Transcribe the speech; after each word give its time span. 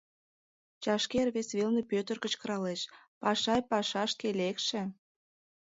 Чашкер 0.83 1.27
вес 1.35 1.49
велне 1.57 1.83
Пӧтыр 1.91 2.17
кычкыралеш: 2.23 2.81
«Пашай 3.21 3.61
пашашке 3.69 4.29
лекше-е-е!..» 4.39 4.83